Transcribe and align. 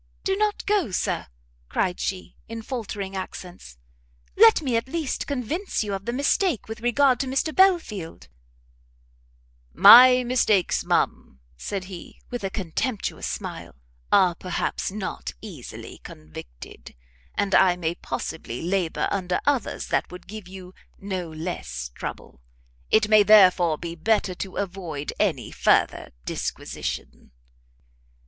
"Go 0.25 0.33
not 0.33 0.63
so, 0.67 0.89
Sir!" 0.89 1.27
cried 1.69 1.99
she, 1.99 2.35
in 2.49 2.63
faltering 2.63 3.15
accents; 3.15 3.77
"let 4.35 4.63
me 4.63 4.75
at 4.75 4.87
least 4.87 5.27
convince 5.27 5.83
you 5.83 5.93
of 5.93 6.05
the 6.05 6.11
mistake 6.11 6.67
with 6.67 6.79
regard 6.81 7.19
to 7.19 7.27
Mr 7.27 7.53
Belfield" 7.55 8.27
"My 9.91 10.23
mistakes, 10.23 10.83
ma'am," 10.83 11.39
said 11.55 11.83
he, 11.83 12.19
with 12.31 12.43
a 12.43 12.49
contemptuous 12.49 13.27
smile, 13.27 13.75
"are 14.11 14.33
perhaps 14.33 14.89
not 14.91 15.33
easily 15.39 15.99
convicted: 15.99 16.95
and 17.35 17.53
I 17.53 17.75
may 17.75 17.93
possibly 17.93 18.63
labour 18.63 19.07
under 19.11 19.39
others 19.45 19.85
that 19.89 20.09
would 20.11 20.25
give 20.25 20.47
you 20.47 20.73
no 20.97 21.29
less 21.29 21.89
trouble: 21.93 22.41
it 22.89 23.07
may 23.07 23.21
therefore 23.21 23.77
be 23.77 23.93
better 23.93 24.33
to 24.33 24.57
avoid 24.57 25.13
any 25.19 25.51
further 25.51 26.09
disquisition." 26.25 27.29